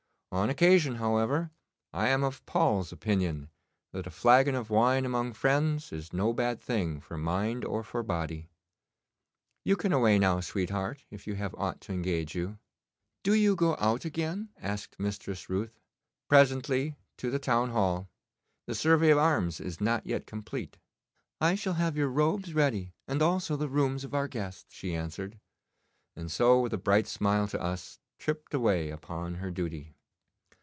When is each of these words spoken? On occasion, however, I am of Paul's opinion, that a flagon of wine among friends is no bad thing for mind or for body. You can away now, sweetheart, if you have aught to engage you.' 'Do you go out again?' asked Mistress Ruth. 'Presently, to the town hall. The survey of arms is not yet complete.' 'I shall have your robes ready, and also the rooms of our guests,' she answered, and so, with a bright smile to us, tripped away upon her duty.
On 0.33 0.49
occasion, 0.49 0.95
however, 0.95 1.51
I 1.91 2.07
am 2.07 2.23
of 2.23 2.45
Paul's 2.45 2.93
opinion, 2.93 3.49
that 3.91 4.07
a 4.07 4.11
flagon 4.11 4.55
of 4.55 4.69
wine 4.69 5.03
among 5.03 5.33
friends 5.33 5.91
is 5.91 6.13
no 6.13 6.31
bad 6.31 6.61
thing 6.61 7.01
for 7.01 7.17
mind 7.17 7.65
or 7.65 7.83
for 7.83 8.01
body. 8.01 8.47
You 9.65 9.75
can 9.75 9.91
away 9.91 10.17
now, 10.17 10.39
sweetheart, 10.39 11.03
if 11.09 11.27
you 11.27 11.35
have 11.35 11.53
aught 11.55 11.81
to 11.81 11.91
engage 11.91 12.33
you.' 12.33 12.57
'Do 13.23 13.33
you 13.33 13.57
go 13.57 13.75
out 13.77 14.05
again?' 14.05 14.47
asked 14.57 14.97
Mistress 14.97 15.49
Ruth. 15.49 15.81
'Presently, 16.29 16.95
to 17.17 17.29
the 17.29 17.37
town 17.37 17.71
hall. 17.71 18.09
The 18.67 18.73
survey 18.75 19.09
of 19.09 19.17
arms 19.17 19.59
is 19.59 19.81
not 19.81 20.05
yet 20.07 20.25
complete.' 20.25 20.77
'I 21.41 21.55
shall 21.55 21.73
have 21.73 21.97
your 21.97 22.07
robes 22.07 22.53
ready, 22.53 22.93
and 23.05 23.21
also 23.21 23.57
the 23.57 23.67
rooms 23.67 24.05
of 24.05 24.13
our 24.13 24.29
guests,' 24.29 24.73
she 24.73 24.95
answered, 24.95 25.41
and 26.15 26.31
so, 26.31 26.61
with 26.61 26.71
a 26.73 26.77
bright 26.77 27.05
smile 27.07 27.49
to 27.49 27.61
us, 27.61 27.99
tripped 28.17 28.53
away 28.53 28.91
upon 28.91 29.33
her 29.35 29.51
duty. 29.51 29.93